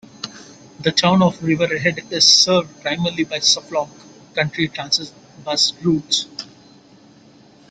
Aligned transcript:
The 0.79 0.91
Town 0.91 1.21
of 1.21 1.43
Riverhead 1.43 2.07
is 2.11 2.25
served 2.25 2.81
primarily 2.81 3.23
by 3.23 3.37
Suffolk 3.37 3.87
County 4.33 4.67
Transit 4.67 5.11
bus 5.45 5.73
routes. 5.83 6.25